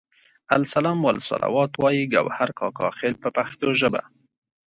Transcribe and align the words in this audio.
السلام 0.57 0.99
والصلوات 1.05 1.71
وایي 1.81 2.03
ګوهر 2.13 2.49
کاکا 2.59 2.87
خیل 2.97 3.13
په 3.23 3.29
پښتو 3.37 3.67
ژبه. 3.79 4.01